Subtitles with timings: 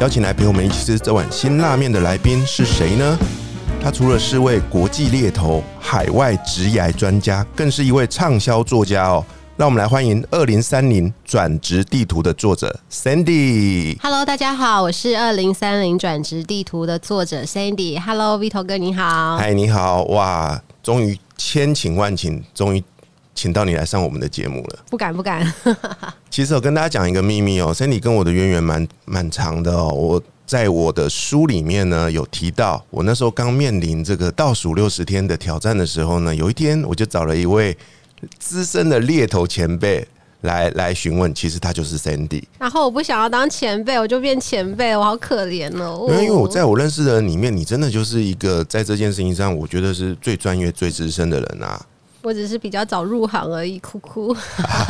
[0.00, 3.18] 邀请来陪我们一起吃这碗辛辣面的来宾是谁呢？
[3.82, 9.22] 他除了是位国际猎头、海外职涯专家，更是一位畅销作家哦。
[9.58, 13.98] 让我们来欢迎《二零三零转职地图》的作者 Sandy。
[14.00, 18.00] Hello，大家好，我是二零三零转职地图的作者 Sandy。
[18.00, 19.36] Hello，Vito 哥你好。
[19.36, 20.04] 嗨，你好！
[20.04, 22.82] 哇，终于千请万请，终于
[23.34, 24.78] 请到你来上我们的节目了。
[24.90, 25.52] 不敢不敢，
[26.30, 29.88] 其实我跟大家讲一个秘密哦，Sandy 跟我的渊源蛮蛮长的哦。
[29.88, 37.76] 我在我的书里面呢有提到，我那时候刚面临这个倒数六十天的挑战的时候呢，有一天我就找了一位
[38.38, 40.06] 资深的猎头前辈
[40.42, 42.42] 来来询问，其实他就是 Sandy。
[42.58, 46.06] 然后我不想要当前辈，我就变前辈，我好可怜哦。
[46.10, 51.80] 因为因为我在我认识的人里面，你真的就是一个在这件事情上，我觉得是最专业、最资深的人啊。
[52.22, 54.36] 我只是比较早入行而已，哭哭。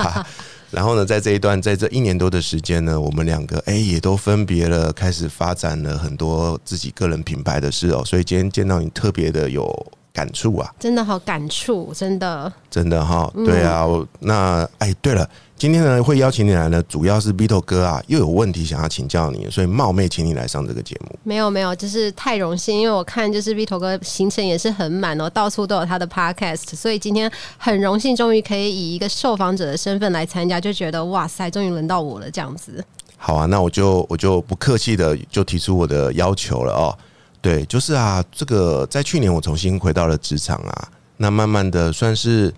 [0.71, 8.05] 然后呢，在这一段，在这一年多的时间呢，我们两个哎也都分别了，开始发展了很多自己个人品牌的事哦。
[8.05, 9.69] 所以今天见到你特别的有
[10.13, 12.53] 感触啊，真的好感触，真的。
[12.71, 15.29] 真的哈、对啊，我那哎，对了，
[15.61, 21.15] 今天呢会邀请你来呢，主要是 Vito 哥啊，又有问题想要请教你，所以冒昧请你来上这个节目。
[21.23, 32.83] 没有没有，就是太荣幸，因为我看就是 Vito 哥行程也是很满哦，到处都有他的 podcast，所以今天很荣幸，终于可以以一个受访者的身份来参加，就觉得哇塞，终于轮到我了这样子。
[33.19, 36.97] 好啊，那我就我就不客气的就提出我的要求了哦。
[37.43, 42.51] 对，就是啊，这个在去年我重新回到了职场啊，那慢慢的算是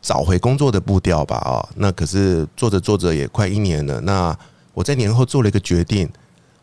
[0.00, 1.68] 找回工作的步调吧哦。
[1.76, 4.36] 那可是做着做着也快一年了，那
[4.74, 6.08] 我在年后做了一个决定，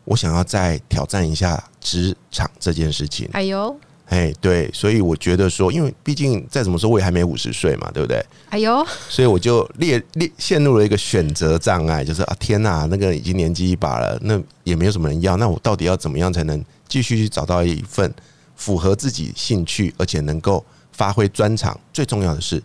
[0.04, 3.28] 我想要再挑战一下职场这件事情。
[3.32, 8.24] 哎呦哎，对，所以我觉得说，因为毕竟再怎么说我也还没五十岁嘛，对不对？
[8.50, 18.12] 哎呦，所以我就列列陷入了一个选择障碍，就是啊天哪，那个已经年纪一把了，那也没有什么人要，那我到底要怎么样才能继续去找到一份
[18.54, 20.62] 符合自己兴趣，而且能够
[20.92, 22.62] 发挥专长，最重要的是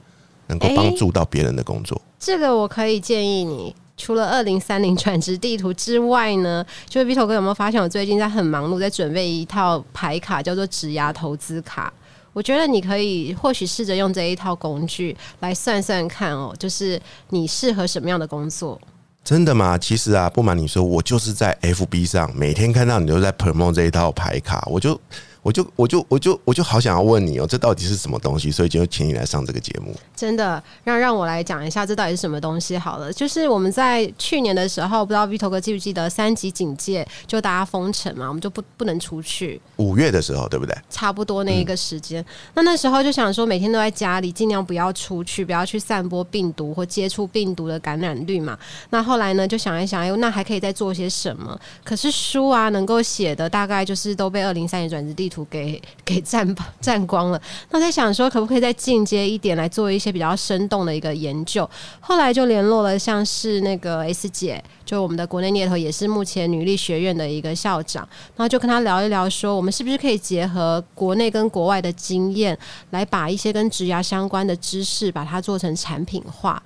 [0.50, 2.00] 能够帮助到别人的工作。
[2.20, 3.74] 这个我可以建议你。
[4.02, 11.92] 除了二零三零转职地图之外呢，就是 Vito 哥有没有发现我最近在很忙碌，在准备一套牌卡，叫做职涯投资卡。
[12.32, 16.98] 我觉得你可以或许试着用这一套工具来算算看哦，就是
[17.32, 18.80] 你适合什么样的工作。
[19.22, 19.78] 真的吗？
[19.78, 24.98] 其实啊，不瞒你说，我就是在 FB 上每天看到你都在 promote 这一套牌卡，我就。
[25.42, 28.52] 我就我就我就我就好想要问你哦，这到底是什么东西？
[28.52, 29.96] 所以就请你来上这个节目。
[30.16, 33.12] 真的，让让我来讲一下这到底是什么东西好了。
[33.14, 39.62] 就是我们在去年的时候，不知道 Vito 哥记不记得三级警戒，就大家封城嘛，我们就不不能出去。
[39.78, 40.76] 五月的时候，对不对？
[40.90, 42.24] 差不多那一个时间，
[42.54, 48.58] 那那时候就想说，每天都在家里，尽量不要出去，不要去散播病毒或接触病毒的感染率嘛。
[48.90, 51.58] 那后来呢，就想一想，哎，那还可以再做些什么？
[51.84, 57.42] 可是书啊，能够写的大概就是都被二零三零转职地图给给占占 光了。
[57.70, 61.70] 那在想说，可不可以再进阶一点，来做一些比较生动的一个研究？
[62.00, 72.58] 后来就联络了像是那个 S 姐，就我们的国内猎头，也是目前女力学院的一个校长，然后就跟他聊一聊，说我们是不是可以结合国内跟国外的经验，
[72.90, 76.62] 来把一些跟职涯相关的知识，把它做成产品化。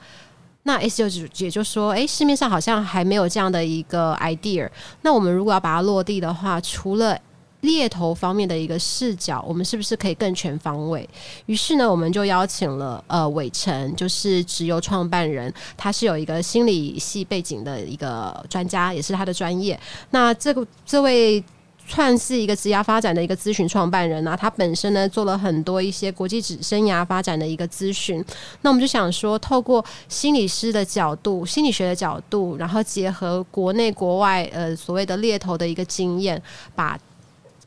[0.65, 4.65] 那 S 就也就说，诶，市面上好像还没有这样的一个 idea。
[5.01, 7.19] 那我们如果要把它落地的话，除了
[7.63, 11.09] 猎头方面的一个视角，我们是不是可以更全方位？
[11.47, 19.77] 于是呢，我们就邀请了呃伟成，就是直邮创办人，他是有一个心理系背景的一个专家，也是他的专业。
[20.11, 21.43] 那这个这位。
[21.85, 28.23] 算是一个职涯发展的一个咨询创办人啊，他本身呢做了很多一些国际职生涯发展的一个咨询。
[28.61, 36.41] 那我们就想说，透过心理师的角度、心理学的角度，然后结合国内国外呃所谓的猎头的一个经验，
[36.73, 36.97] 把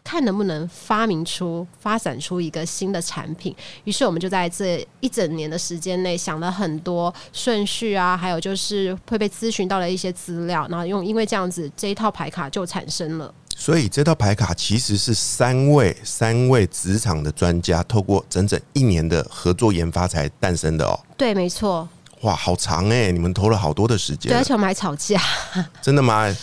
[0.07, 3.55] 看能不能发明出、发展出一个新的产品。
[3.83, 13.35] 于是我们就在这一整年的时间内想了很多顺序啊，还有就是会被咨询到的一些资料，然后用因为这样子这一套牌卡就产生了。
[13.57, 21.01] 所以这套牌卡其实是三位三位职场的专家透过整整一年的合作研发才诞生的哦。
[21.17, 21.89] 对，没错。
[22.23, 23.13] 哇，好长哎！
[23.13, 25.21] 你们投了好多的时间对，，而且我们还吵架。
[25.83, 26.35] 真的吗？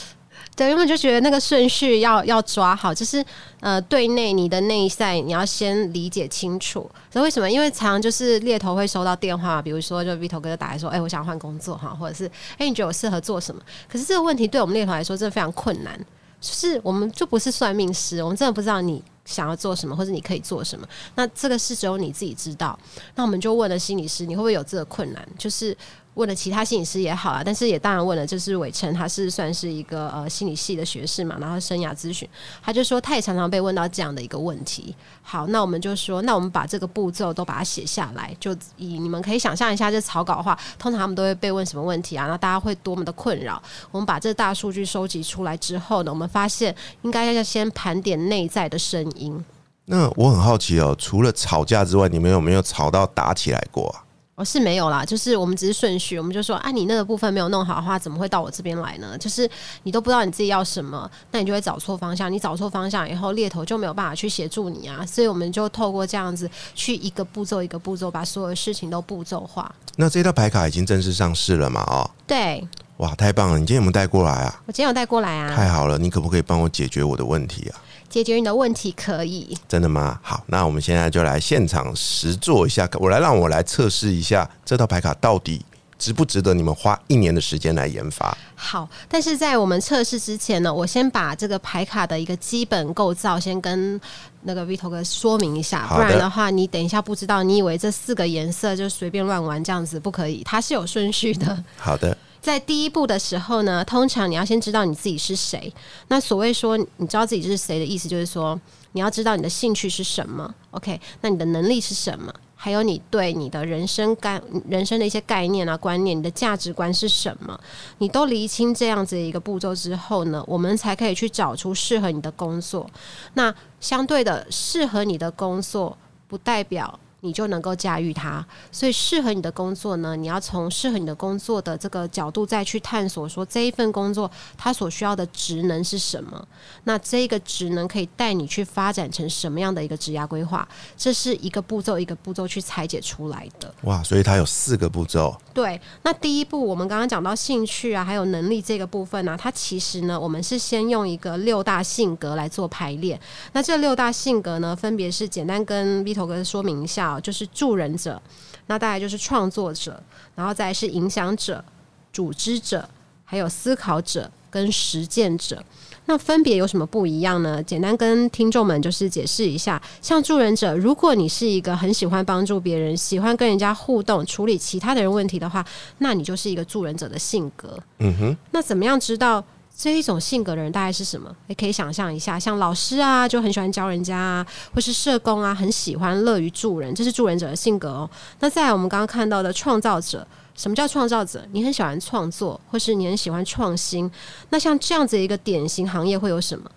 [0.55, 3.25] 对，因为就觉得那个顺序要要抓好，就是
[3.59, 6.89] 呃，对内你的内在你要先理解清楚。
[7.11, 7.49] 所以为什么？
[7.49, 13.61] 因为常常就是猎头会收到电话，比如说就 Vito 哥打来说，哎、我想换工作哈，或者是哎、你觉得我适合做什么？
[13.91, 15.97] 可是这个问题对我们猎头来说真的非常困难，
[16.39, 20.87] 就是我们就不是算命师，我们真的不知道你想要做什么，或者你可以做什么。
[21.15, 22.77] 那这个是只有你自己知道。
[23.15, 25.27] 那我们就问了心理师，你会不会有这个困难？
[25.37, 25.75] 就是
[26.15, 32.27] 问了其他心理师也好啊，但是也当然问了，就是伟成，他是算是一个呃心理系的学士嘛，然后生涯咨询，
[32.61, 34.95] 他就说他也常常被问到这样的一个问题。
[35.21, 42.27] 好，那我们就说，那我们把这个步骤都把它写下来，就以你们可以想象一下，这草稿的话，通常他们都会被问什么问题啊？
[42.27, 43.61] 那大家会多么的困扰？
[43.89, 49.43] 我们把这大数据收集出来之后呢，我们发现应该要先盘点内在的声音。
[49.85, 53.93] 那我很好奇哦，除了吵架之外，你们有没有吵到打起来过？
[54.35, 59.15] 我是没有啦，就是我们只是顺序，我们就说啊，你那个部分没有弄好的话，怎么会到我这边来呢？
[59.19, 59.47] 就是
[59.83, 62.31] 你都不知道你自己要什么，那你就会找错方向。
[62.31, 65.05] 你找错方向以后，猎头就没有办法去协助你啊。
[65.05, 69.71] 所以我们就透过这样子，去一个步骤一个步骤，把所有的事情都步骤化。
[69.97, 71.81] 那这套牌卡已经正式上市了嘛？
[71.81, 73.59] 哦，对哇，太棒了！
[73.59, 74.61] 你今天有没有带过来啊？
[74.65, 77.81] 我今天有带过来啊，太好了，你可不可以帮我解决我的问题啊？
[78.13, 79.57] 解决你的问题可以。
[79.67, 80.19] 真的吗？
[80.21, 85.65] 好，那我们现在就来现场实做一下，我来让我来测试一下这套牌卡到底
[85.97, 88.37] 值不值得你们花一年的时间来研发。
[88.53, 93.99] 好，但是在我们测试之前呢，我先把这个牌卡的一个基本构造先跟
[94.43, 101.63] 那个 Vito 哥说明一下，不然的话，你等一下不知道，你以为这四个颜色就随便乱玩这样子不可以，它是有顺序的。
[101.77, 105.73] 好的，在第一步的时候呢，通常你要先知道你自己是谁。
[106.09, 108.59] 那所谓说你知道自己是谁的意思，就是说
[108.91, 110.99] 你要知道你的兴趣是什么，OK？
[111.21, 112.33] 那你的能力是什么？
[112.53, 117.57] 还有你对你的人生概、人生的一些概念啊、观念，你的价值观是什么？
[117.99, 122.89] 你都厘清这样子的一个步骤之后呢，我们才可以去找出适合你的工作。
[123.35, 125.97] 那相对的，适合你的工作
[126.27, 128.45] 不代表你就能够驾驭它。
[128.71, 136.45] 所以适合你的工作呢，你要从适合你的工作的这个角度再去探索，说这一份工作它所需要的职能是什么。
[136.83, 140.67] 那这个职能可以带你去发展成什么样的一个职涯规划？
[140.97, 143.73] 这是一个步骤一个步骤去拆解出来的。
[143.83, 145.35] 哇，所以它有四个步骤。
[145.53, 153.17] 对，那第一步我们刚刚讲到兴趣啊，还有能力这个部分呢、它其实呢，我们是先用一个六大性格来做排列。
[153.53, 158.21] 那这六大性格呢，分别是简单跟 Vito 哥说明一下、哦，就是助人者，
[158.67, 160.01] 那大概就是创作者，
[160.35, 161.63] 然后再是影响者、
[162.11, 162.87] 组织者，
[163.23, 165.63] 还有思考者跟实践者。
[166.05, 167.63] 那分别有什么不一样呢？
[167.63, 169.81] 简单跟听众们就是解释一下。
[170.01, 175.65] 像助人者，如果你是一个很喜欢帮助别人、喜欢跟人家互动、处理其他的人问题的话，
[175.99, 177.79] 那你就是一个助人者的性格。
[177.99, 179.41] 嗯哼，那怎么样知道
[179.75, 181.35] 这一种性格的人大概是什么？
[181.47, 188.09] 也可以想象一下，像老师啊，就很喜欢教人家啊，或是社工啊，很喜欢乐于助人，这是助人者的性格哦。
[188.39, 190.25] 那再来，我们刚刚看到的创造者。
[190.55, 191.43] 什么叫创造者？
[191.51, 194.09] 你很喜欢创作，或是你很喜欢创新。
[194.51, 196.69] 那像这样子一个典型行业会有什么？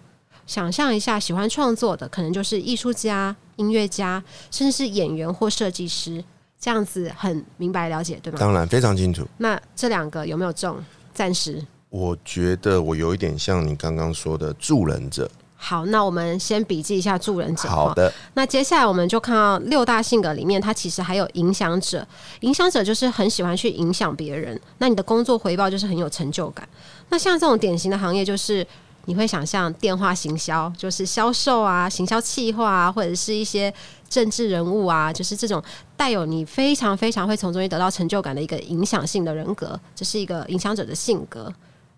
[0.47, 6.25] 想象一下，喜欢创作的可能就是艺术家、音乐家，甚至是演员或设计师。
[6.59, 8.39] 这样子很明白了解，对吗？
[8.41, 9.29] 当然非常清楚。
[9.37, 10.83] 那这两个有没有中？
[11.13, 15.31] 暂时我觉得我有一点像你刚刚说的助人者。
[15.59, 17.69] 好，那我们先笔记一下助人者。
[17.69, 22.07] 好的，那接下来我们就看到六大性格里面，它其实还有影响者。
[22.41, 26.69] 影响者就是很喜欢去影响别人，那你的工作回报就是很有成就感。
[27.09, 28.65] 那像这种典型的行业，就是
[29.07, 33.73] 你会想象电话行销，就是销售啊、行销企划啊，或者是一些
[34.11, 35.61] 政治人物啊，就是这种
[35.97, 41.53] 带有你非常非常会从中间得到成就感的一个影响性的人格，这是一个影响者的性格。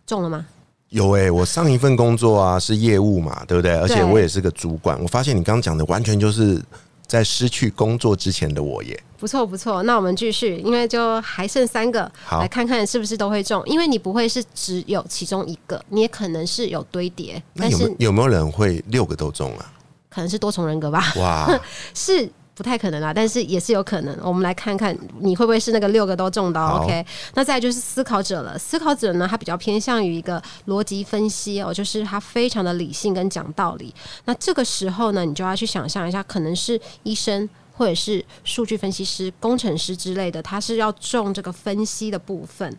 [0.09, 0.45] 中了吗？
[0.89, 3.77] 有诶、我上一份工作啊是业务嘛，对不对？
[3.77, 4.99] 而且我也是个主管。
[5.03, 6.59] 我发现你刚刚讲的完全就是
[7.07, 8.99] 在失去工作之前的我耶。
[9.19, 13.63] 不错不错，那我们继续，因为就还剩三个，好来看看是不是都会中。
[13.67, 19.73] 因为你不会是只有其中一个，你也可能是有堆叠，但那有没有是有没有人会六个都中啊？
[20.09, 21.61] 可能是多重人格吧，哇，
[21.95, 22.27] 是
[22.59, 24.15] 不太可能啦，但是也是有可能。
[24.23, 28.59] 我们来看看你会不会是那个六个都中到好？OK，那再就是思考者了。
[28.59, 33.95] 思考者呢，他比较偏向于一个逻辑分析哦，就是他非常的理性跟讲道理。
[34.25, 37.49] 那这个时候呢，你就要去想象一下，可能是医生。
[37.79, 42.77] 或者是数据分析师、工程师之类的，他是要重这个分析的部分。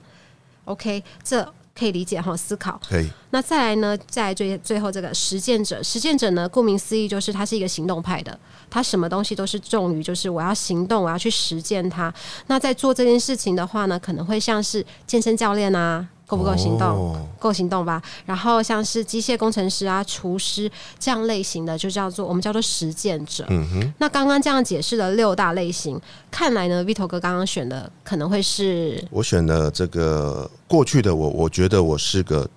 [0.66, 2.80] OK，这可以理解哈，思考。
[2.90, 3.98] 可以，那再来呢？
[4.10, 8.38] 再来最最后这个实践者，实践者呢，顾名思义就是他是一个行动派的，
[8.70, 12.14] 他什么东西都是重于就是我要行动，我要去实践它。
[12.48, 16.88] 那在做这件事情的话呢，可能会像是健身教练啊、够不够行动？
[16.88, 18.02] 哦够行动吧。
[18.26, 20.70] 然后像是机械工程师啊、厨师
[21.00, 23.46] 这样类型的，就叫做我们叫做实践者。
[23.48, 32.48] 嗯哼，那刚刚这样解释的六大类型，看来呢，Vito 哥刚刚选的可能会是我选的这个过去的我，我觉得我是个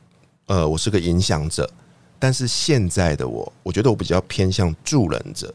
[0.46, 1.70] 呃，我是个影响者，
[2.18, 5.54] 但是现在的我，我觉得我比较偏向助人者。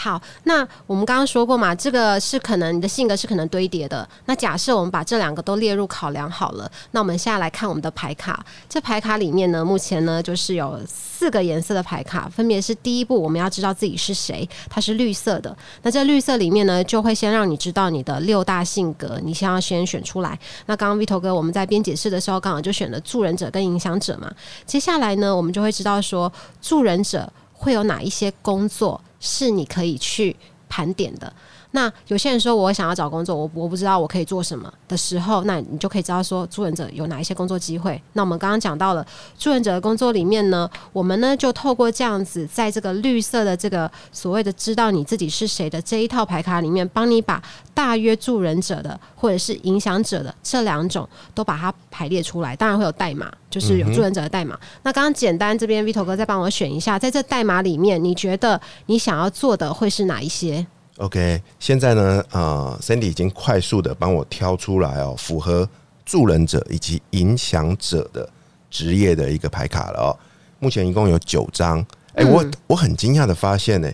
[0.00, 4.08] 好，那我们刚刚说过嘛，这个是可能你的性格是可能堆叠的。
[4.26, 8.46] 那假设我们把这两个都列入考量好了，那我们现在来看我们的牌卡。
[8.68, 15.56] 这牌卡里面呢，目前呢就是有四个颜色的牌卡，分别是第一步我们要知道自己是谁，它是绿色的。
[15.82, 20.38] 那这绿色里面呢，就会先让你知道你的六大性格，你先要先选出来。
[20.66, 24.32] 那刚刚 Vito 哥我们在编解释的时候，刚好就选了助人者跟影响者嘛。
[24.64, 30.34] 接下来呢，我们就会知道说助人者会有哪一些工作是你可以去
[30.68, 31.30] 盘点的。
[31.72, 38.00] 那有些人说我想要找工作，我我不知道我可以做什么的时候，那你就可以知道说助人者有哪一些工作机会。
[38.14, 39.06] 那我们刚刚讲到了
[39.38, 47.42] 助人者的工作里面呢，我们呢就透过这样子，在这个绿色的这个所谓的知道你自己是谁的这一套牌卡里面，帮你把
[47.74, 52.56] 大约助人者的或者是影响者的这两种都把它排列出来。
[52.56, 54.58] 当然会有代码，就是有助人者的代码。
[54.84, 60.66] 那刚刚简单这边 Vito 哥再帮我选一下，在这代码里面，你觉得你想要做的会是哪一些？
[60.98, 65.68] OK，现在呢，呃，Sandy 已经快速的帮我挑出来哦，符合
[66.04, 68.28] 助人者以及影响者的
[68.68, 70.10] 职业的一个牌卡了哦。
[70.58, 73.88] 目前一共有九张，哎、我我很惊讶的发现呢，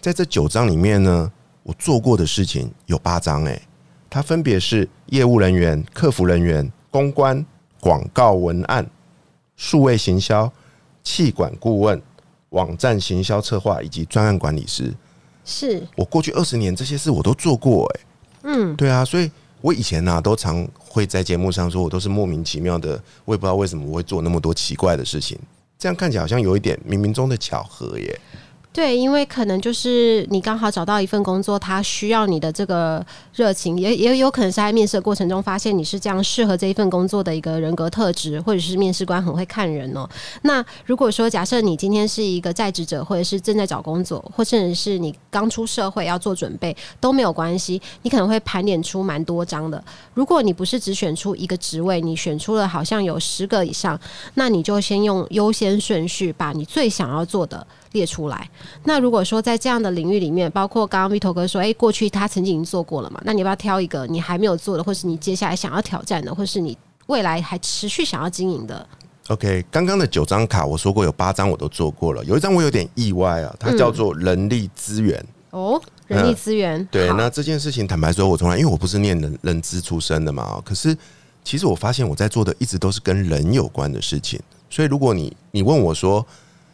[0.00, 1.30] 在这九张里面呢，
[1.62, 3.62] 我做过的事情有八张，哎，
[4.10, 7.46] 它分别是业务人员、客服人员、公关、
[7.78, 8.84] 广告文案、
[9.54, 10.52] 数位行销、
[11.04, 12.02] 气管顾问、
[12.48, 14.92] 网站行销策划以及专案管理师。
[15.44, 18.00] 是，我过去二十年这些事我都做过、哎，
[18.44, 19.30] 嗯，对啊，所以
[19.60, 25.38] 我以前呢、都常会在节目上说，我都是莫名其妙的，我也不知道为什么我会做那么多奇怪的事情。
[25.78, 28.20] 这样看起来好像有一点冥冥中的巧合耶。
[28.72, 40.08] 对，因为可能就是你刚好找到一份工作，它需要你的这个热情，也也有可能是在面试的过程中发现你是这样适合这一份工作的一个人格特质，或者是面试官很会看人哦。
[40.42, 49.82] 那如果说假设你今天是一个在职者，或者是正在找工作，或甚至是你刚出社会要做准备，都没有关系，你可能会盘点出蛮多张的。
[50.14, 53.98] 如果你不是只选出一个职位，你选出了好像有十个以上，
[54.34, 58.48] 那你就先用优先顺序把你最想要做的列出来。
[58.84, 68.86] 那如果说在这样的领域里面，包括刚刚 Vito 哥说，诶，过去他曾经已经做过了嘛，那你要不要挑一个你还没有做的，或是你接下来想要挑战的，或是你未来还持续想要经营的
[69.28, 75.24] ？OK，刚刚的九张卡我说过有八张我都做过了，有一张我有点意外啊，它叫做人力资源。
[75.50, 80.96] 哦，人力资源，对，那这件事情坦白说，我从来因为我不是念人人资出身的嘛，可是
[81.42, 84.40] 其实我发现我在做的一直都是跟人有关的事情。
[84.68, 86.24] 所以如果你你问我说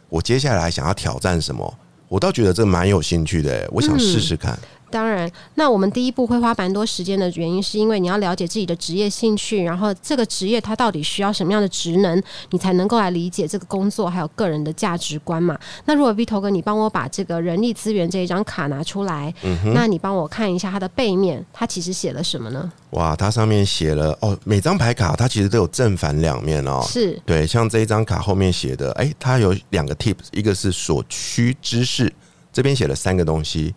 [0.09, 4.57] 我接下来想要挑战什么，我倒觉得这蛮有兴趣的、欸我想试试看。
[4.89, 15.57] 当然，那我们第一步会花蛮多时间的原因，是因为你要了解自己的职业兴趣，然后这个职业它到底需要什么样的职能，你才能够来理解这个工作还有个人的价值观嘛。
[15.85, 19.33] 那如果 Vito 哥，你帮我把这个人力资源这一张卡拿出来，
[19.73, 22.71] 那你帮我看一下它的背面，它其实写了什么呢？
[22.91, 26.81] 哇，它上面写了哦，每张牌卡它其实都有正反两面哦。
[26.87, 32.11] 是对，像这一张卡后面写的，哎、它有两个 tips，一个是所需知识，
[32.53, 33.75] 这边写了三个东西，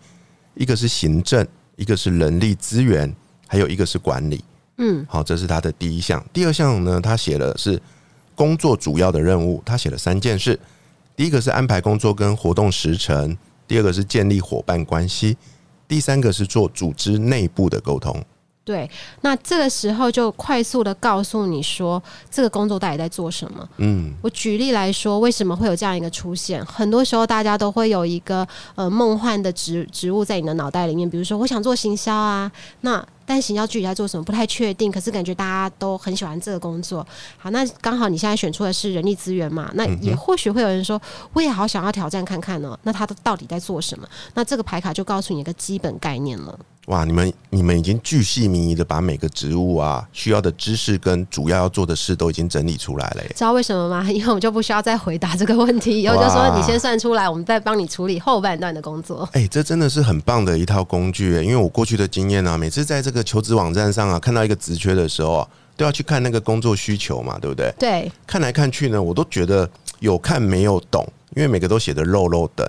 [0.55, 3.13] 一个是行政，一个是人力资源，
[3.47, 4.43] 还有一个是管理。
[4.77, 6.23] 嗯，好，这是他的第一项。
[6.33, 7.81] 第二项呢，他写了是
[8.35, 10.59] 工作主要的任务，他写了三件事。
[11.15, 15.37] 第一个是安排工作跟活动时程，第二个是建立伙伴关系，
[15.87, 18.23] 第三个是做组织内部的沟通。
[18.71, 18.89] 对。
[19.19, 23.67] 那这个时候就快速的告诉你说，这个工作到底在做什么。
[23.77, 26.65] 嗯，我举例来说，为什么会有这样一个出现？
[26.65, 32.49] 很多时候大家都会有一个呃梦幻的职职务在你的脑袋里面，比如说我想做行销啊，
[32.81, 37.05] 那但行销具体在做什么不太确定，可是感觉大家都很喜欢这个工作。
[37.37, 40.99] 好，那刚好你现在选出的是人力资源嘛，那也或许会有人说，
[41.33, 42.77] 我也好想要挑战看看呢。
[42.83, 44.07] 那他到底在做什么？
[44.33, 46.57] 那这个牌卡就告诉你一个基本概念了。
[46.87, 53.31] 哇，你们你们已经巨细靡遗的把每个职务啊需要的知识跟主要要做的事都已经整理出来了耶。
[53.35, 54.03] 知道为什么吗？
[54.11, 59.29] 因为我们就不需要再回答这个问题，以后就说你先算出来，我们再帮你处理后半段的工作。
[59.33, 65.47] 哎、这真的是很棒的一套工具耶，因为我过去的经验啊，每次在这个求职网站上啊看到一个职缺的时候啊，
[65.77, 67.71] 都要去看那个工作需求嘛，对不对？
[67.77, 69.69] 对，看来看去呢，我都觉得
[69.99, 72.67] 有看没有懂，因为每个都写的肉肉等。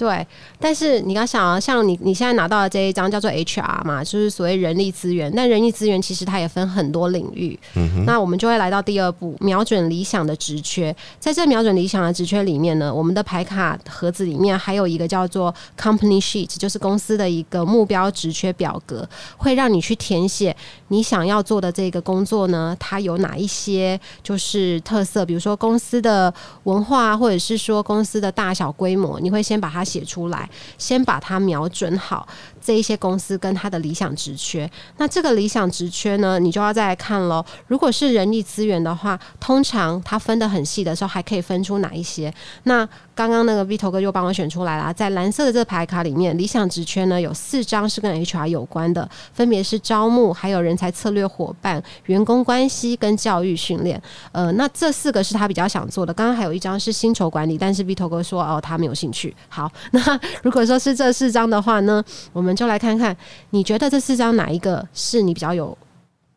[0.00, 0.26] 对，
[0.58, 5.30] 但是你刚想啊，像你你现在拿到的这一张叫做 HR 嘛，就是所谓人力资源。
[5.36, 7.58] 但人力资源其实它也分很多领域。
[7.74, 10.96] 嗯那我们就会来到第二步，瞄准理想的职缺。
[11.18, 20.56] 在这瞄准理想的职缺里面呢，我们的牌卡盒子里面还有一个叫做 Company Sheet，就是公司的一个目标职缺表格，会让你去填写
[20.88, 29.84] 你想要做的这个工作呢，它有哪一些就是特色，比如说公司的文化，或者是说公司的大小规模，你会先把它。
[29.90, 32.28] 写出来，先把它瞄准好
[32.60, 34.70] 这一些公司跟它的理想职缺。
[34.98, 37.44] 那这个理想职缺呢，你就要再来看喽。
[37.66, 42.32] 如果是人力资源的话，通常它分得很细的时候，还可以分出哪一些？
[42.62, 42.88] 那
[43.20, 54.00] 刚刚那个 V 头哥又帮我选出来了，在蓝色的这个牌卡里面，理想职缺呢有四张是跟 HR 有关的，分别是招募、还有人才策略伙伴、员工关系跟教育训练。
[54.32, 56.14] 呃，那这四个是他比较想做的。
[56.14, 59.36] 刚刚还有一张是薪酬管理，但是 V 头哥说哦，他没有兴趣。
[59.50, 59.70] 好。
[59.92, 63.14] 那如果说是这四张的话呢，我们就来看看，
[63.50, 65.76] 你觉得这四张哪一个是你比较有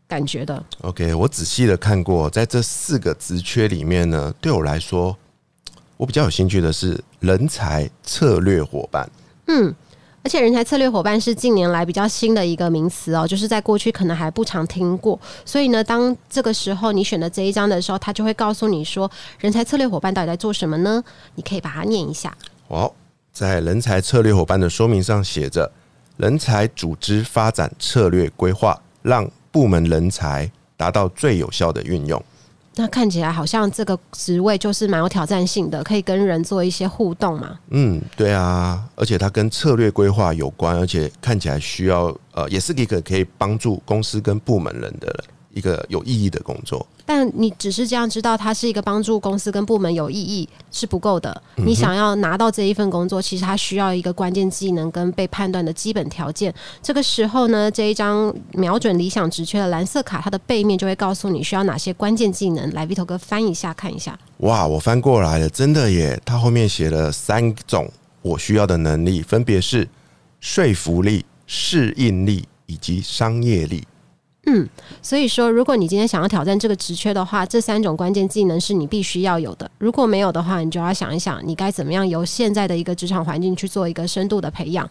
[0.05, 5.15] 感觉的？OK，我仔细的看过，在这四个职缺里面呢，对我来说，
[5.97, 9.09] 我比较有兴趣的是人才策略伙伴。
[9.47, 9.73] 嗯，
[10.23, 19.09] 而且人才策略伙伴是近年来比较新的一个名词哦，就是在过去可能还不常听过，所以呢，当这个时候你选的这一章的时候，他就会告诉你说，
[19.39, 21.03] 人才策略伙伴到底在做什么呢？
[21.35, 22.35] 你可以把它念一下。
[22.67, 22.93] 好。
[23.33, 25.71] 在人才策略伙伴的说明上写着：
[26.17, 32.23] 人才组织发展策略规划，让部门人才达到最有效的运用。
[32.75, 37.59] 那看起来好像这个职位就是蛮有挑战性的，可以跟人做一些互动嘛？
[37.69, 46.85] 嗯，对啊，而且它跟策略规划有关，而且看起来需要呃，也是一个可以帮助公司跟部门人的一个有意义的工作。
[47.05, 51.41] 但你只是这样知道它是一个帮助公司跟部门有意义是不够的。
[51.55, 56.53] 你想要拿到这一份工作，其实它需要一个关键技能跟被判断的基本条件。
[56.81, 62.71] 这个时候呢，这一张瞄准理想职缺的蓝色卡，它的背面就会告诉你需要哪些关键技能。
[62.73, 64.17] 来，Vito 哥翻一下看一下。
[64.37, 66.19] 哇，我翻过来了，真的耶！
[66.23, 67.89] 它后面写了三种
[68.21, 69.87] 我需要的能力，分别是
[70.39, 73.83] 说服力、适应力以及商业力。
[74.45, 74.67] 嗯，
[75.01, 79.71] 所以说，如果你今天想要挑战这个职缺的话，这三种关键技能是你必须要有的。
[79.77, 84.87] 如果没有的话，你就要想一想，你该怎么样由现在的一个职场环境去做一个深度的培养，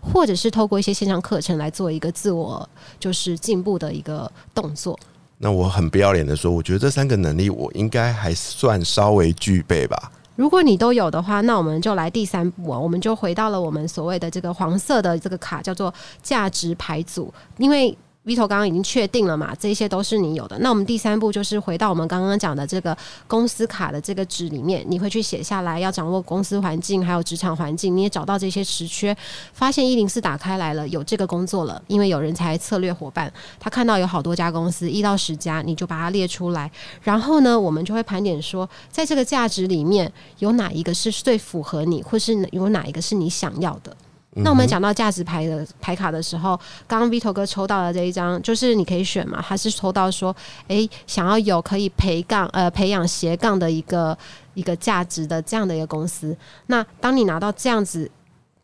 [0.00, 2.66] 或者是透过一些线上课程来做一个自我
[3.00, 4.96] 就是进步的一个动作。
[5.38, 10.12] 那我很不要脸的说，我觉得这三个能力我应该还算稍微具备吧。
[10.36, 17.98] 如果你都有的话，那我们就来第三步啊，我们就回到了我们所谓的这个黄色的这个卡，叫做价值牌组，因为。
[18.24, 19.52] Vito 刚刚已经确定了嘛？
[19.58, 20.56] 这些都是你有的。
[20.60, 27.96] 那我们第三步就是回到我们刚刚讲的这个公司卡的这个纸里面，你会去写下来，要掌握公司环境还有职场环境。
[27.96, 29.16] 你也找到这些实缺，
[29.52, 36.70] 发现一零四打开来了，有这个工作了，因为有人才策略伙伴，他看到有好多家公司，一到十家，你就把它列出来。
[37.02, 43.96] 然后呢，我们就会盘点说，在这个价值里面有哪一个是最符合你，或是有哪一个是你想要的。
[44.34, 50.34] 那我们讲到价值牌的牌卡的时候，刚刚 Vito 哥抽到的这一张，就是你可以选嘛，他是抽到说，
[50.68, 54.16] 诶，想要有可以培杠呃培养斜杠的一个
[54.54, 56.36] 一个价值的这样的一个公司。
[56.66, 58.10] 那当你拿到这样子。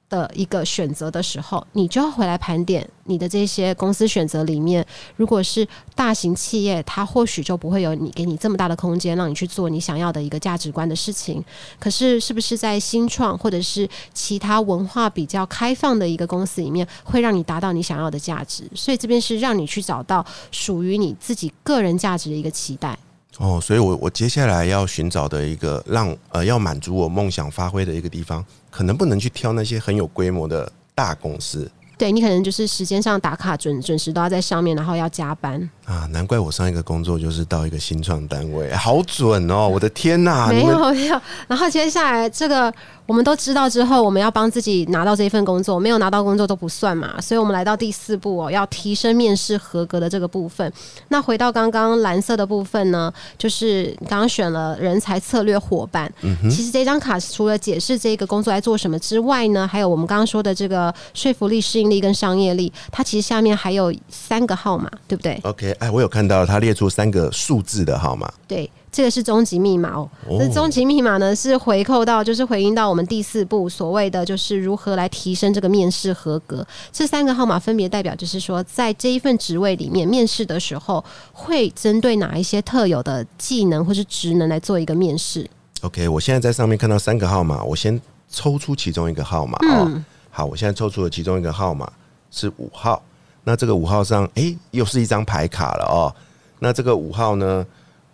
[0.09, 4.85] 的一个选择的时候，你就要回来盘点你的这些公司选择里面，
[5.16, 11.44] 如果是大型企业，它或许就不会有你给你这么大的空间，让你去做你想要的一个价值观的事情。
[11.79, 18.64] 可是，是不是在新创或者是其他文化比较开放的一个公司里面，会让你达到你想要的价值？
[18.75, 22.99] 所以这边是让你去找到属于你自己个人价值的一个期待。
[23.38, 28.44] 哦，所以我我接下来要寻找的一个让呃要满足我梦想发挥的一个地方，
[28.78, 31.68] 可能不能去挑那些很有规模的大公司。
[31.96, 36.07] 对你可能就是时间上打卡准准时都要在上面，然后要加班啊！
[36.12, 39.66] 难怪我上一个工作就是到一个新创单位，好准哦！
[39.72, 41.20] 我的天哪，没有 没有。
[41.46, 42.72] 然后接下来这个。
[43.09, 47.18] 我们都知道之后，我们要帮自己拿到这一份工作，没有拿到工作都不算嘛。
[47.22, 50.70] 所以，我们来到第四步哦，要提升面试合格的这个部分。
[51.09, 56.12] 那回到刚刚蓝色的部分呢，就是刚刚选了人才策略伙伴。
[56.20, 62.70] 嗯其实这张卡除了解释这个工作在做什么之外呢，还有我们刚刚说的这个说服力、适应力跟商业力。
[62.92, 68.32] 它其实下面还有三个号码，对不对？OK，哎，我有看到它列出三个数字的号码。
[68.46, 68.70] 对。
[68.90, 76.66] 这个是终极密码哦，这终极密码呢是回扣到，就是回应到我们第四步所谓的，就是如何来提升这个面试合格。
[76.90, 85.48] 这三个号码分别代表，就是说在这一份职位里面面试的时候，会针对哪一些特有的技能或是职能来做一个面试。
[85.82, 89.84] OK，我现在在上面看到三个号码，我先抽出其中一个号码哦。
[89.86, 91.92] 嗯，好，我现在抽出了其中一个号码
[92.30, 93.00] 是五号，
[93.48, 96.14] 那这个五号上，诶，又是一张牌卡了哦。
[96.58, 97.64] 那这个五号呢，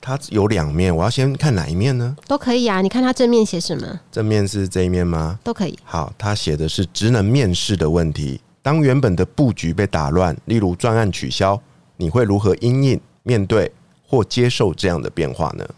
[0.01, 2.16] 它有两面，我要先看哪一面呢？
[2.29, 2.81] 都可以啊。
[2.81, 5.37] 你看它正面写什么正面是这一面吗？
[5.42, 5.77] 都可以。
[5.83, 8.40] 好，它写的是职能面试的问题。
[8.62, 11.61] 当原本的布局被打乱，例如专案取消，
[11.97, 13.68] 你会如何因应、面对
[14.07, 15.68] 或接受这样的变化呢？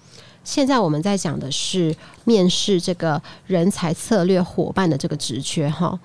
[0.45, 5.99] 现在我们在讲的是面试这个人才策略伙伴的这个职缺哈。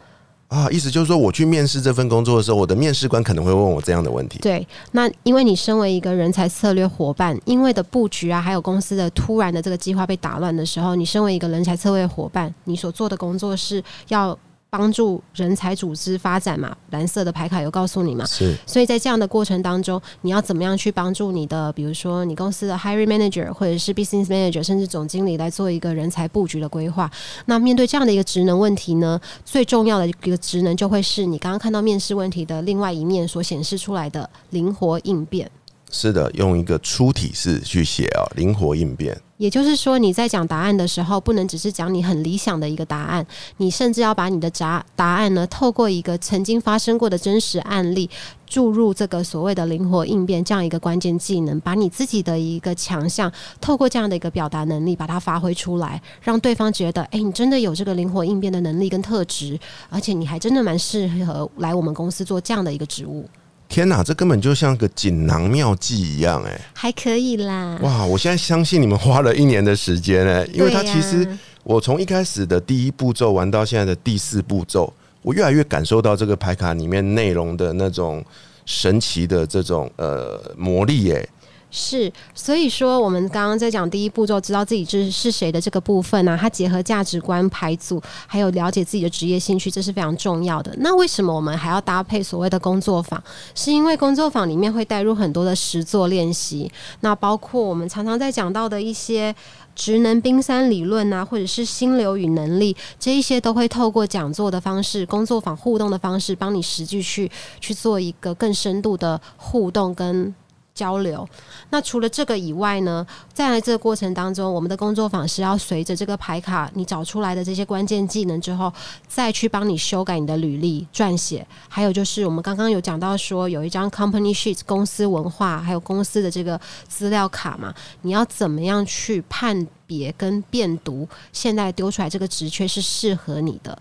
[0.51, 4.37] 啊，意思就是说，我去面试这份工作的时候，我的面试官可能会问我这样的问题。
[4.39, 14.37] 对，那因为你身为一个人才策略伙伴，因为的布局啊，还有公司的突然的这个计划被打乱的时候，你身为一个人才策略伙伴，你所做的工作是要
[14.71, 16.73] 帮助人才组织发展嘛？
[16.91, 18.25] 蓝色的牌卡有告诉你嘛？
[18.25, 27.11] 是所以在这样的过程当中，你要怎么样去帮助你的，比如说你公司的 hiring manager 或者是 business manager，甚至总经理来做一个人才布局的规划？
[27.47, 35.51] 那面对这样的一个职能问题呢，最重要的一个职能就会是你刚刚看到面试问题的另外一面所显示出来的灵活应变。
[35.91, 39.19] 是的，用一个出体式去写哦，灵活应变。
[39.41, 43.25] 也就是说，你在讲答案的时候，不能只是讲你很理想的一个答案，
[43.57, 48.07] 你甚至要把你的答答案呢，透过一个曾经发生过的真实案例，
[48.45, 63.27] 注入这个所谓的灵活应变这样一个关键技能，把你自己的一个强项，透过这样的一个表达能力，把它发挥出来，让对方觉得，哎，你真的有这个灵活应变的能力跟特质，而且你还真的蛮适合来我们公司做这样的一个职务，
[63.71, 66.59] 天哪，这根本就像个锦囊妙计一样哎！
[66.73, 67.79] 还可以啦。
[67.81, 71.25] 哇，我现在相信你们花了一年的时间哎，因为它其实
[71.63, 78.21] 我从一开始的第一步骤玩到现在的第四步骤，我越来越感受到这个牌卡里面内容的那种
[78.65, 81.25] 神奇的这种呃魔力哎。
[81.71, 90.71] 是，所以说我们刚刚在讲第一步骤，知道自己是是谁的这个部分呢、它结合价值观排组，还有了解自己的职业兴趣，这是非常重要的。
[90.79, 93.23] 那为什么我们还要搭配所谓的工作坊？
[93.55, 99.33] 是因为工作坊里面会带入很多的实作练习，那包括我们常常在讲到的一些。
[99.73, 107.31] 职能冰山理论啊，或者是心流与能力，这一些都会透过讲座的方式、工作坊互动的方式，帮你实际去
[107.61, 110.35] 去做一个更深度的互动跟
[110.73, 111.27] 交流。
[111.69, 118.71] 那除了这个以外呢，在这个过程当中，我们的工作坊是要随着这个牌卡你找出来的这些关键技能之后，
[119.07, 121.45] 再去帮你修改你的履历、撰写。
[121.67, 133.77] 还有就是我们刚刚有讲到说，有一张 company sheet 公司文化，还有公司的这个资料卡嘛，你要怎么样去判别跟辨读现在丢出来这个职缺是适合你的？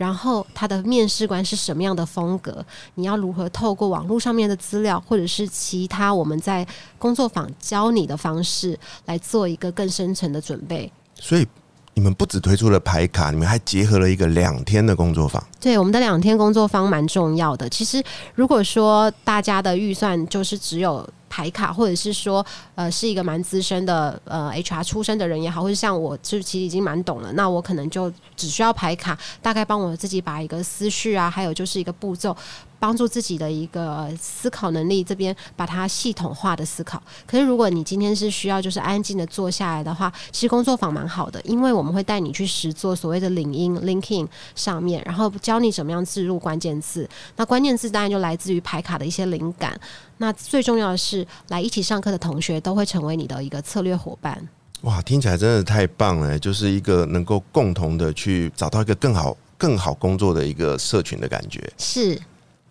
[0.00, 2.64] 然后他的面试官是什么样的风格？
[2.94, 6.66] 你要如何透过网络上面的资料，或者是其他我们在
[6.98, 10.90] 工作坊教你的方式，来做一个更深层的准备？
[11.16, 11.46] 所以
[11.92, 15.44] 你们不只推出了牌卡，你们还结合了一个两天的工作坊。
[15.60, 17.68] 对，我们的两天工作坊蛮重要的。
[17.68, 18.02] 其实，
[18.34, 32.36] 如果说大家的预算就是只有牌卡，或者是说呃是一个蛮资深的呃 HR 出身的人也好，或者像我就其实已经蛮懂了，那我可能就只需要牌卡，大概帮我自己把一个思绪啊，还有就是一个步骤。
[32.80, 37.00] 帮助自己的一个思考能力，这边把它系统化的思考。
[37.26, 47.06] 可是如果你今天是需要就是安静的坐下来的话，其实工作坊蛮好的，因为我们会带你去实做所谓的领英 （linking） 上面，然后教你怎么样置入关键字。
[47.36, 49.78] 那关键字当然就来自于牌卡的一些灵感。
[50.16, 54.48] 那最重要的是，来一起上课的同学都会成为你的一个策略伙伴。
[54.82, 56.38] 哇，听起来真的太棒了！
[56.38, 61.62] 就是一个能够共同的去找到一个更好、更好工作的一个社群的感觉。
[61.76, 62.18] 是，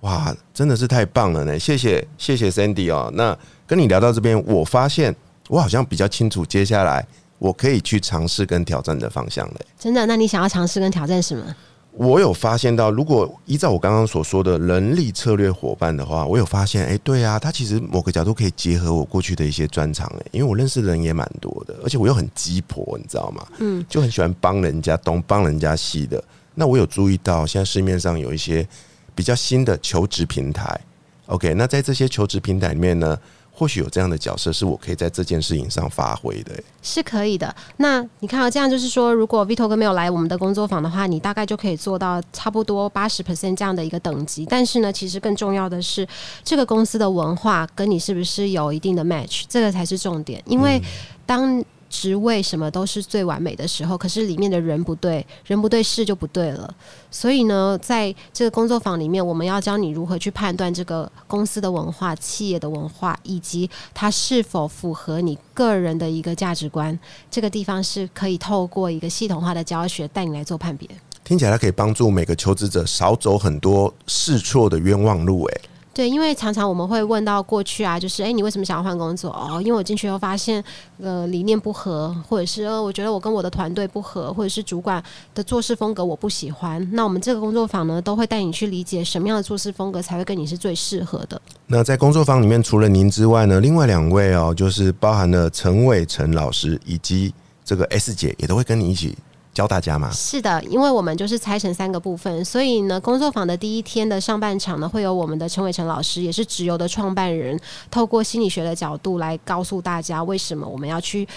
[0.01, 1.59] 哇，真的是太棒了呢！
[1.59, 3.11] 谢谢谢谢 Sandy 哦。
[3.13, 5.15] 那跟你聊到这边，我发现
[5.49, 7.05] 我好像比较清楚接下来
[7.37, 9.61] 我可以去尝试跟挑战的方向了。
[9.77, 10.05] 真的。
[10.07, 11.55] 那你想要尝试跟挑战什么？
[11.91, 23.45] 我有发现到，如果依照我刚刚所说的人力策略伙伴的话，我有发现，哎、对啊，他其实某个角度可以结合我过去的一些专长，哎，因为我认识的人也蛮多的，而且我又很鸡婆，你知道吗？
[23.57, 26.23] 嗯，就很喜欢帮人家东帮人家西的。
[26.55, 28.65] 那我有注意到，现在市面上有一些
[29.13, 30.79] 比较新的求职平台
[31.25, 33.17] ，OK，那在这些求职平台里面呢，
[33.59, 37.53] 或许有这样的角色是我可以在这件事情上发挥的、哎是可以的。
[37.75, 44.45] 那你看啊、这样就是说，如果 Vito 哥没有来我们的工作坊的话，你大概就可以做到差不多八十 percent 这样的一个等级。
[44.45, 46.07] 但是呢，其实更重要的是，
[46.41, 50.41] 这个公司的文化跟你是不是有一定的 match，这个才是重点。
[50.45, 50.81] 因为
[51.25, 56.73] 当职位什么都是最完美的时候，可是里面的人不对，人不对事就不对了。
[57.09, 66.97] 所以呢，在这个工作坊里面，我们要教你如何去判断这个公司的文化、企业的文化，以及它是否符合你个人的一个价值观。
[67.31, 70.87] 这个地方是可以透过一个系统化的教学带你来做判别。
[71.23, 79.31] 听起来它可以帮助每个求职者少走很多试错的冤枉路、哎，对，因为常常我们会问到过去啊，就是哎，你为什么想要换工作？
[79.31, 80.63] 哦，因为我进去后发现，
[81.01, 86.87] 呃，理念不合，或者是呃，我觉得我跟我的团队不合，或者是主管的做事风格我不喜欢。
[86.93, 91.41] 那我们这个工作坊呢，都会带你去理解什么样的做事风格才会跟你是最适合的。
[91.67, 97.33] 那在工作坊里面，除了您之外呢，另外两位哦，就是包含了陈伟成老师以及
[97.65, 99.17] 这个 S 姐，也都会跟你一起
[99.59, 100.09] 教大家嘛。
[100.11, 107.59] 是的，因为我们就是拆成三个部分，所以呢，工作坊的第一天的上半场呢，会有我们的陈伟成老师，也是直邮的创办人，
[107.91, 111.27] 透过心理学的角度来告诉大家，为什么我们要去。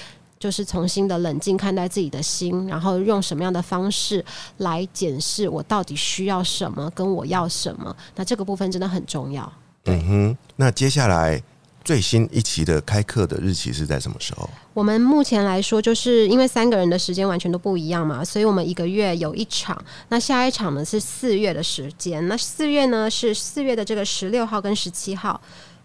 [0.43, 4.25] 就是重新的冷静看待自己的心，然后用什么样的方式
[4.57, 7.97] 来检视我到底需要什么，跟我要什么。
[8.17, 9.53] 那这个部分真的很重要。
[9.85, 11.41] 嗯哼，那接下来
[11.85, 14.49] 最新一期的开课的日期是在什么时候？
[14.73, 19.77] 我们目前来说，就是因为三个人的时间完全都不一样嘛，所以我们一个月有一场。
[20.09, 22.27] 那下一场呢是四月的时间。
[22.29, 25.40] 那四月呢是四月的这个十六号跟十七号，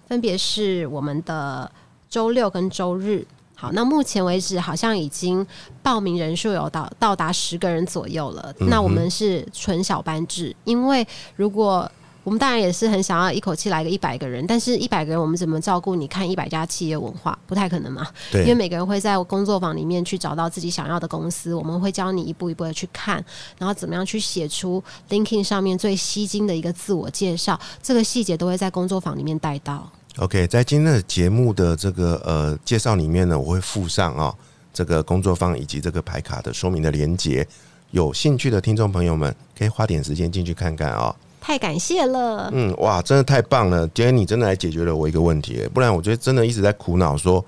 [0.08, 1.70] 分别是我们的
[2.10, 3.26] 周六跟周日。
[3.56, 5.46] 好，那目前为止好像已经
[5.82, 8.54] 报名人数有到到达十个人左右了。
[8.60, 11.06] 那我们是纯小班制，因为
[11.36, 11.92] 如果
[12.28, 15.96] 我们当然也是很想要一口气来个一百个人，但是一百个人我们怎么照顾？
[15.96, 23.24] 你看一百家企业文化不太可能嘛，对因为每个人会在工作坊里面去找到自己想要的公司，我们会教你一步一步的去看，
[23.58, 29.90] 然后怎么样去写出 LinkedIn 上面最吸睛的一个自我介绍，这个细节都会在工作坊里面带到。
[30.18, 34.36] OK，在今天的节目的这个呃介绍里面呢，我会附上啊、
[34.74, 37.48] 这个工作坊以及这个牌卡的说明的连接。
[37.92, 43.88] 有兴趣的听众朋友们，可以花点时间进去看看啊、太感谢了，嗯，哇，真的太棒了！
[43.90, 47.44] 今天你真的来解决了我一个问题，不然我觉得真的一直在苦恼说，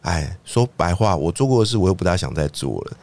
[0.00, 2.96] 哎，说白话，我做过的事我又不大想再做了。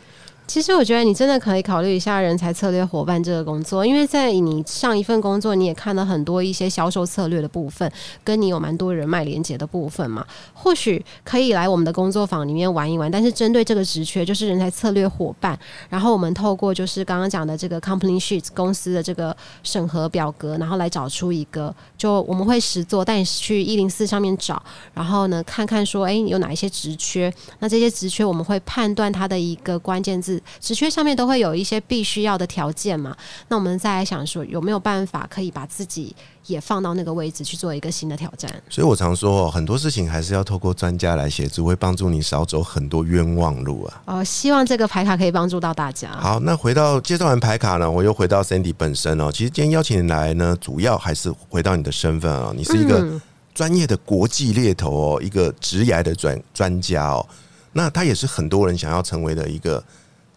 [0.49, 7.89] 其实我觉得你真的可以考虑一下人才策略伙伴这个工作，因为在你上一份工作，你也看了很多一些销售策略的部分，
[8.23, 10.25] 跟你有蛮多人脉连接的部分嘛。
[10.55, 15.55] 或许可以来我们的工作坊里面玩一玩，但是针对这个职缺，就是人才策略伙伴，
[15.87, 24.59] 然后我们透过就是刚刚讲的这个 company sheets 公司的这个审核表格，然后来找出一个，就我们会实做，带你去一零四上面找，
[24.95, 33.15] 然后呢看看说，哎，有哪一些职缺，那这些职缺我们会判断它的一个关键字，职缺上面都会有一些必须要的条件嘛。
[33.47, 38.49] 那我们再来想说，有没有办法可以把自己也放到那个位置去做一个新的挑战？
[38.69, 44.01] 所以我常说哦，很多事情还是要透过专家来协助，会帮助你少走很多冤枉路啊。
[44.05, 46.09] 哦，希望这个牌卡可以帮助到大家。
[46.11, 49.31] 好，那回到介绍完牌卡呢，我又回到 Sandy 本身哦。
[49.31, 53.21] 其实今天邀请你来呢，主要还是回到你的身份哦，你是一个嗯
[53.53, 57.25] 专业的国际猎头哦，一个职涯的专专家哦。
[57.73, 59.83] 那他也是很多人想要成为的一个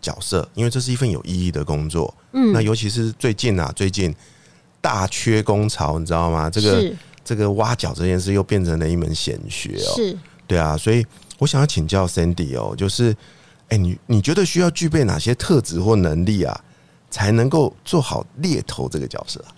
[0.03, 2.13] 角色，因为这是一份有意义的工作。
[2.33, 4.15] 嗯那尤其是最近啊，最近
[4.81, 6.51] 大缺工潮，你知道吗？
[6.51, 6.93] 这个
[7.25, 9.95] 这个挖角这件事又变成了一门显学哦。
[9.95, 11.07] 是，对啊，所以
[11.39, 13.17] 我想要请教 Sandy 哦，就是，
[13.69, 16.61] 哎、你你觉得需要具备哪些特质或能力啊，
[17.11, 19.55] 才能够做好猎头这个角色啊？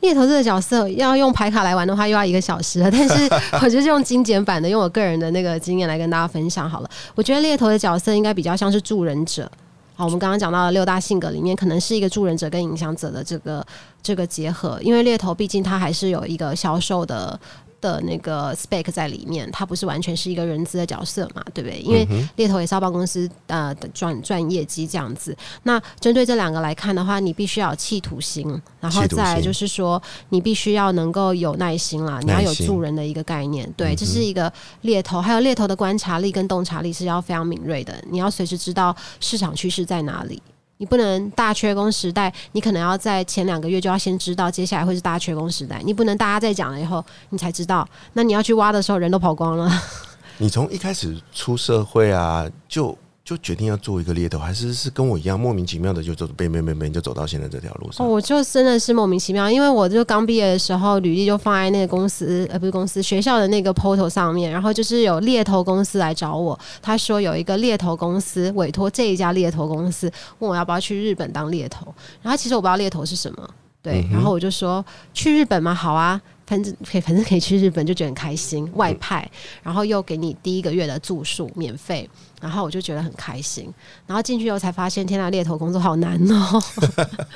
[0.00, 2.88] 猎头这个角色要用牌卡来玩的话，又要一个小时了。
[2.92, 3.28] 但是
[3.60, 6.90] 我就是用精简版的，用我个人的那个经验来跟大家分享好了。
[7.16, 9.50] 我觉得猎头的角色应该比较像是助人者。
[9.98, 13.66] 好，我们刚刚讲到的六大性格里面，可能是一个助人者跟影响者的这个
[14.00, 14.78] 这个结合。
[14.80, 17.36] 因为猎头毕竟他还是有一个销售的
[17.80, 21.78] 的那个 spec 在里面，它不是完全是一个人资的角色嘛，对不对？
[21.80, 25.36] 因为猎头也是要帮公司呃赚赚业绩这样子。
[25.62, 33.66] 那针对这两个来看的话，你必须要有企图心，然后再就是说，你必须要能够有耐心啦，你要有助人的一个概念。
[33.66, 40.42] 嗯对，这是一个猎头，还有猎头的观察力跟洞察力是要非常敏锐的，你要随时知道市场趋势在哪里。
[40.78, 49.70] 你不能大缺工时代，你可能要在前两个月就要先知道接下来会是大缺工时代，你不能大家在讲了以后你才知道，那你要去挖的时候人都跑光了。
[50.38, 52.96] 你从一开始出社会啊，就
[53.28, 58.08] 就决定要做一个猎头，还是是跟我一样莫名其妙的就走背背背背就走到现在这条路，上？
[58.08, 73.50] 我就真的是莫名其妙，因为我就刚毕业的时候，履历就放在那个公司，呃，不是公司，学校的那个 portal 上面，然后就是有猎头公司来找我，他说有一个猎头公司委托这一家猎头公司，问我要不要去日本当猎头，然后其实我不知道猎头是什么，
[73.82, 75.74] 对，然后我就说去日本吗？
[75.74, 76.18] 好啊。
[76.48, 78.66] 反正可以，反正可以去日本，就觉得很开心。
[78.74, 79.30] 外派，
[79.62, 82.08] 然后又给你第一个月的住宿免费，
[82.40, 83.70] 然后我就觉得很开心。
[84.06, 86.62] 然后进去以后才发现，天呐，猎头工作好难哦。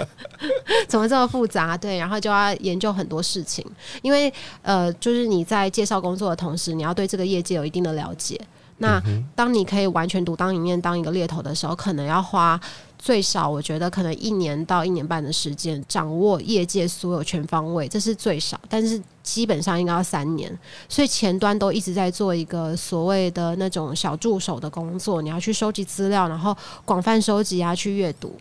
[0.89, 1.77] 怎么这么复杂？
[1.77, 3.63] 对，然后就要研究很多事情，
[4.01, 8.41] 因为呃，就是你在介绍工作的同时，你要对这个业界有一定的了解。
[8.79, 9.01] 那
[9.37, 12.59] 当你可以完全独当一面当一个猎头的时候，可能要花
[13.03, 20.57] 最少我觉得可能一年到一年半的时间，掌握业界所有全方位，这是最少，但是基本上应该要三年。
[20.89, 28.37] 所以前端都一直在做一个所谓的那种小助手的工作，你要去收集资料，然后广泛收集啊，去阅读。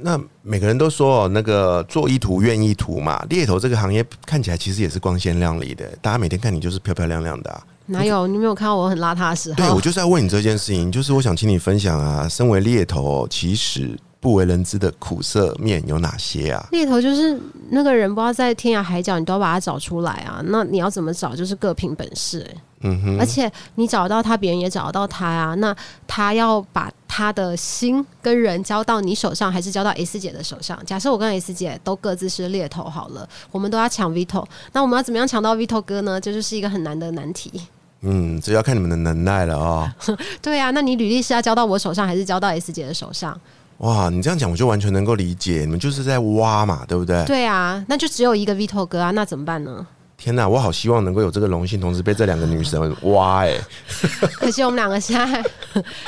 [0.00, 8.26] 那每个人都说，那个做意图愿意图嘛，猎头这个行业看起来其实也是光鲜亮丽的，大家每天看你就是漂漂亮亮的、哪有？
[8.26, 9.56] 你没有看到我很邋遢的时候？
[9.56, 16.66] 对，我就是在问你这件事情，就是我想请你分享啊，身为猎头哦，其实不为人知的苦涩面有哪些啊？
[16.72, 17.38] 猎头就是
[17.70, 20.40] 那个人，不知道在天涯海角，你都要把他找出来啊。
[20.46, 22.56] 那你要怎么找，就是各凭本事、欸。
[22.84, 25.54] 嗯哼，而且你找到他，别人也找得到他啊。
[25.54, 25.72] 那
[26.04, 30.76] 他要把他的心跟人交到你手上，还是交到 S 姐的手上？
[30.84, 36.20] 假设我跟 S 姐都各自是猎头好了，我们都要抢 Vito，那我们要怎么样抢到 Vito 哥呢？
[36.20, 37.52] 这就是一个很难的难题。
[38.02, 39.90] 嗯，这要看你们的能耐了哦。
[40.42, 43.38] 对啊，那你履历是要交到我手上，还是交到 S 姐的手上？
[43.78, 47.24] 哇，你这样讲我就完全能够理解，你们就是在挖嘛，对不对？
[47.24, 49.86] 对啊，那就只有一个 Vito 哥啊，那怎么办呢？
[50.16, 53.58] 天哪，我好希望能够有这个荣幸，同时被这两个女神挖哎、
[54.38, 55.44] 可惜我们两个现在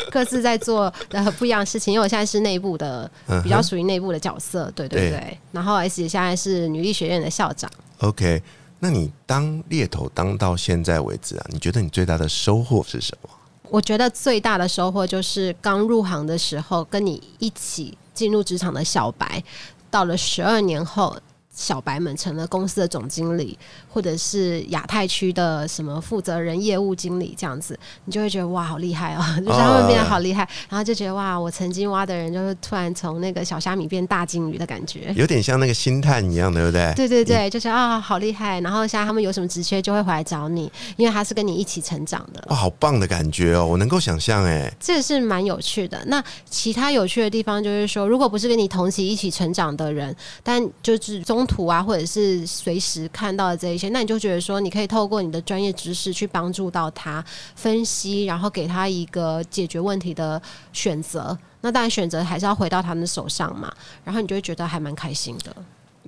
[0.08, 3.10] 各自在做呃不一样的事情，因为我现在是内部的，
[3.42, 5.38] 比较属于内部的角色，对对对对。
[5.50, 7.68] 然后 S 姐现在是女力学院的校长。
[7.98, 8.40] OK，
[8.78, 13.30] 那你当猎头当到现在为止啊，你觉得你最大的收获是什么？
[13.70, 19.42] 我觉得最大的收获就是刚入行的时候，跟你一起进入职场的小白，
[19.90, 21.16] 到了十二年后。
[21.54, 23.56] 小白们成了公司的总经理，
[23.88, 29.22] 或者是亚太区的什么负责人、业务经理这样子，你就会觉得哇，好厉害哦！
[29.38, 35.12] 就是他们变得好厉害，然后就觉得哇，我曾经挖的人，就是突然从那个小虾米变大金鱼的感觉。
[35.16, 36.92] 有点像那个星探一样，对不对？
[36.96, 38.60] 对对对，就觉得啊，好厉害！
[38.60, 42.44] 然后现在他们有什么职缺，就会回来找你，因为他是跟你一起成长的。
[42.48, 43.64] 哇，好棒的感觉哦！
[43.64, 46.02] 我能够想象，哎，这个是蛮有趣的。
[46.06, 60.40] 那其他有趣的地方就是说，如果不是跟你同期一起成长的人，但就是中途啊，或者是随时看到的这一些，那你就觉得说，你可以透过你的专业知识去帮助到他分析，然后给他一个解决问题的
[60.72, 61.36] 选择。
[61.60, 63.72] 那当然，选择还是要回到他们的手上嘛。
[64.04, 65.54] 然后你就会觉得还蛮开心的。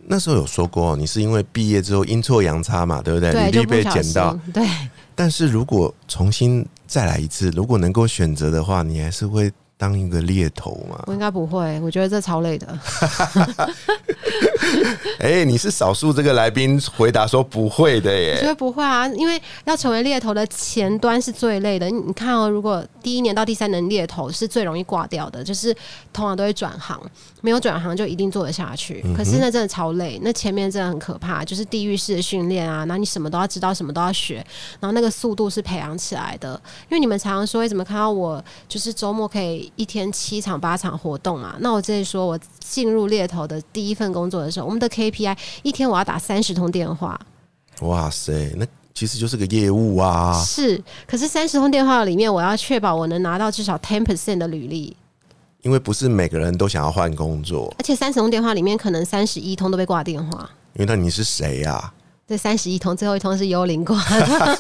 [0.09, 3.33] 那时候有说过，你是因为毕业之后阴错阳差嘛，对不对？
[3.33, 4.38] 对，履历被就不小心捡到，。
[4.53, 4.68] 对，
[5.14, 11.03] 但是如果重新再来一次，如果能够选择的话，你还是会当一个猎头吗？
[11.07, 12.79] 我应该不会，我觉得这超累的。
[15.18, 18.42] 哎、你是少数这个来宾回答说不会的我觉耶。
[18.42, 21.86] 得不会啊，因为要成为猎头的前端是最累的。
[21.86, 25.74] 你你看哦，如果第一年到第三年猎头是最容易挂掉的，就是
[26.12, 27.00] 通常都会转行，
[27.40, 29.04] 没有转行就一定做得下去。
[29.16, 34.36] 可是那真的超累，那前面真的很可怕，就是地狱式的训练啊，然后你什么都要知道，什么都要学，
[34.80, 36.60] 然后那个速度是培养起来的。
[36.90, 41.56] 因为你们常常说，为什么看到我就是周末可以一天七场八场活动嘛？
[41.60, 47.20] 那我这里说，我进入猎头的第一份工作的时候，我们的 KPI 一天我要打三十通电话。
[47.83, 50.33] 哇塞，那其实就是个业务啊。
[50.42, 54.96] 是，可是三十通电话里面，我要确保我能拿到至少 ten percent 的履历，
[55.61, 60.48] 因为不是每个人都想要换工作，而且三十通电话里面可能三十一通都被挂电话。
[60.72, 61.92] 因为那你是谁呀、
[62.28, 64.58] 这三十一通，最后一通是幽灵挂的。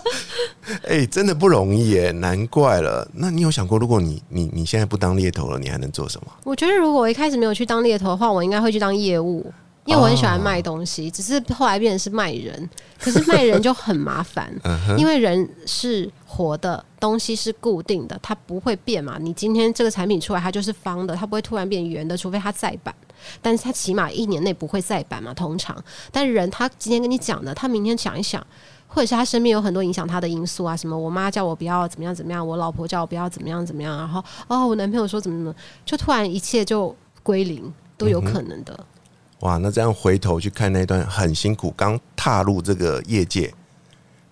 [0.88, 3.06] 哎、真的不容易耶，难怪了。
[3.12, 6.32] 那你有想过，如果你你你现在不当猎头了，你还能做什么？
[6.44, 9.44] 我觉得如果我一开始没有去当猎头的话，我应该会去当业务，
[9.84, 12.70] 因为我很喜欢卖东西，只是后来变成是卖人。
[12.98, 14.50] 可是卖人就很麻烦，
[14.96, 19.18] 因为人是活的，东西是固定的，它不会变嘛。
[19.20, 22.94] 你今天这个产品出来，它就是方的，它不会突然变圆的，除非它再版。
[23.40, 25.76] 但是他起码一年内不会再版嘛，通常。
[26.10, 28.46] 但人他今天跟你讲的，他明天想一想。
[28.94, 35.54] 或者是他身边有很多影响他的因素啊，什么我妈叫我不要怎么样怎么样，我老婆叫我不要怎么样怎么样，然后哦我男朋友说怎么怎么，
[35.86, 38.86] 就突然一切就归零，都有可能的。
[39.40, 43.50] 哇，那这样回头去看那段很辛苦，刚踏入这个业界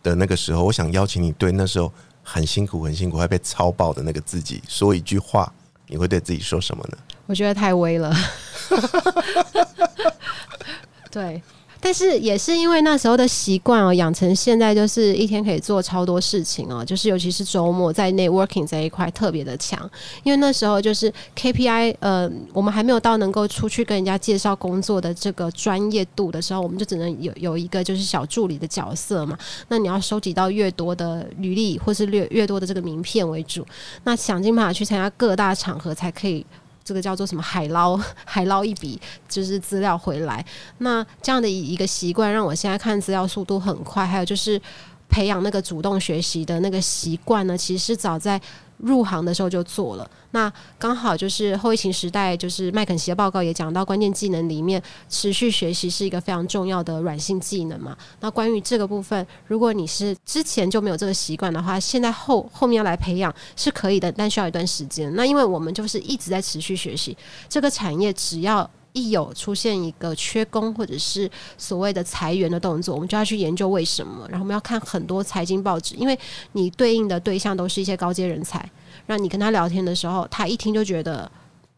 [0.03, 1.91] 的那个时候，我想邀请你对那时候
[2.23, 5.51] 很辛苦、很辛苦、还被操爆的那个自己说一句话，
[5.87, 6.99] 你会对自己说什么呢？
[7.31, 8.13] 我觉得太微了。
[11.13, 11.41] 对，
[11.81, 19.89] 但是也是因为那时候的习惯哦，养成现在就是一天可以做超多事情哦，就是尤其是周末在 networking 这一块特别的强，
[20.25, 29.39] 因为那时候就是 KPI，呃，我们还没有到能够出去跟人家介绍工作的这个专业度的时候，我们就只能有有一个就是小助理的角色嘛。
[29.69, 33.65] 那你要收集到越多的履历或是越越多的这个名片为主，
[34.03, 36.45] 那想尽办法去参加各大场合才可以。
[36.91, 40.45] 这个叫做什么海捞 海捞一笔，就是资料回来。
[40.79, 44.05] 那这样的一个习惯，让我现在看资料速度很快。
[44.05, 44.61] 还有就是
[45.09, 48.41] 培养那个主动学习的那个习惯呢，其实是早在
[48.83, 50.11] 入行的时候就做了。
[50.33, 57.97] 那刚好就是后疫情时代，就是麦肯锡的报告也讲到，关键技能里面持续学习是一个非常重要的软性技能嘛。
[58.21, 65.13] 那关于这个部分，如果你是之前就没有这个习惯的话，现在后后面要来培养是可以的，但需要一段时间。
[65.17, 67.17] 那因为我们就是一直在持续学习
[67.49, 76.19] 这个产业，只要一有出现一个缺工或者是所谓的裁员的动作，我们就要去研究为什么，然后我们要看很多财经报纸，因为
[76.53, 78.69] 你对应的对象都是一些高阶人才。
[79.07, 81.29] 让你跟他聊天的时候，他一听就觉得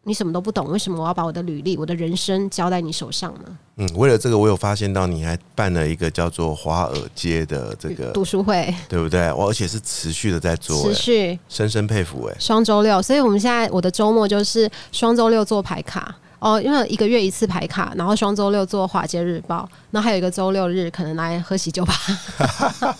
[0.03, 3.57] 你什么都不懂，为什么我要把我的履历、我的人生交在你手上呢？
[3.77, 9.31] 嗯，为了这个，我有发现到你还办了一个叫做华尔街的这个读书会， 对不对？
[9.33, 12.35] 我而且是持续的在做，持续，深深佩服哎。
[12.39, 16.13] 双周六，所以我们现在我的周末就是双周六做牌卡
[16.43, 21.95] 哦，因为一个月一次牌卡，然后双周六做华街日报，那还有一个周六日可能来喝喜酒吧。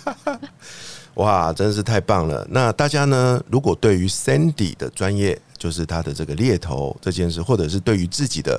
[1.16, 2.46] 哇，真是太棒了！
[2.50, 3.38] 那大家呢？
[3.50, 8.58] 如果对于 Sandy 的专业，就是他的这个猎头这件事，或者是对于自己的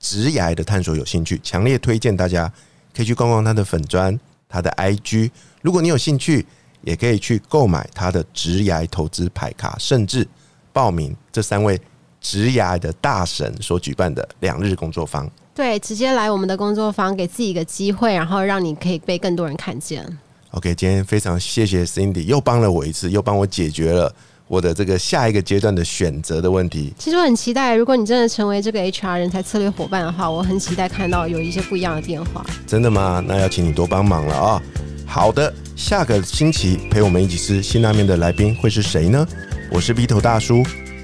[0.00, 2.50] 职涯的探索有兴趣，强烈推荐大家
[2.96, 4.18] 可以去逛逛他的粉砖、
[4.48, 5.30] 他的 IG。
[5.60, 6.46] 如果你有兴趣，
[6.80, 10.26] 也可以去购买他的职涯投资牌卡，甚至
[10.72, 11.78] 报名这三位
[12.22, 15.28] 职涯的大神所举办的两日工作坊。
[15.54, 20.06] 对，直接来我们的工作坊，给自己一个机会，然后让你可以被更多人看见。
[20.52, 24.14] OK，今天非常谢谢 Cindy，又帮了我一次，又帮我解决了
[24.46, 26.94] 我的这个下一个阶段的选择的问题。
[26.98, 32.44] 其实我很期待，如果你真的成为这个 HR 人才策略伙伴的话，我很期待看到有一些不一样的变化。
[32.66, 33.22] 真的吗？
[33.26, 34.62] 那要请你多帮忙了啊！
[35.06, 39.26] 好的，下个星期陪我们一起吃辛拉面的来宾会是谁呢？
[39.70, 40.62] 我是 B 头大叔，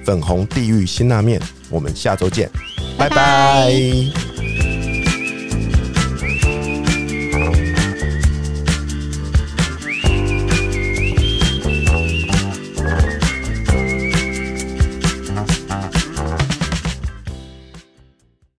[0.09, 1.39] 粉红地狱辛辣面
[1.69, 2.51] 我们下周见
[2.97, 4.78] 拜拜。